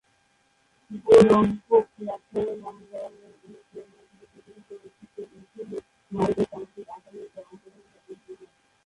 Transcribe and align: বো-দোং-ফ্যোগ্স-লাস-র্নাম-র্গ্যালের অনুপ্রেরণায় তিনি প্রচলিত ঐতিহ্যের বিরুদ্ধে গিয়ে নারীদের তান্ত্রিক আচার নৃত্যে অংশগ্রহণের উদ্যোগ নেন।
বো-দোং-ফ্যোগ্স-লাস-র্নাম-র্গ্যালের 1.05 3.33
অনুপ্রেরণায় 3.37 4.07
তিনি 4.11 4.25
প্রচলিত 4.31 4.69
ঐতিহ্যের 4.75 5.27
বিরুদ্ধে 5.31 5.61
গিয়ে 5.69 5.81
নারীদের 6.11 6.47
তান্ত্রিক 6.51 6.87
আচার 6.95 7.11
নৃত্যে 7.15 7.39
অংশগ্রহণের 7.43 8.03
উদ্যোগ 8.11 8.39
নেন। 8.39 8.51